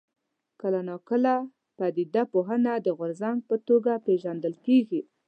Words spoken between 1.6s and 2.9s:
پدیده پوهنه د